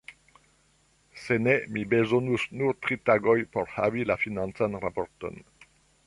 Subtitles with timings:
[1.25, 5.39] Se ne, mi bezonus nur tri tagojn por havi la financan raporton.